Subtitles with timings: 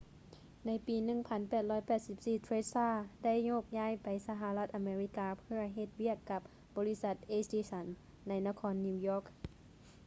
[0.65, 0.95] ໃນປີ
[1.89, 2.89] 1884 ເທສ໌ລາ tesla
[3.23, 6.41] ໄດ້ໂຍກຍ້າຍໄປສະຫະລັດອາເມລິກາເພື່ອເຮັດວຽກກັບ
[6.75, 9.23] ບໍລິສັດ ເອດິສັນ edison ໃນນະຄອນນິວຢອກ